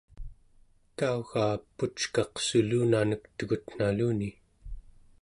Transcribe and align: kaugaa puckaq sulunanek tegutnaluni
kaugaa 0.97 1.53
puckaq 1.77 2.31
sulunanek 2.47 3.23
tegutnaluni 3.37 4.29